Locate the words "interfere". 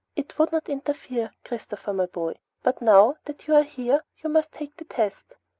0.67-1.31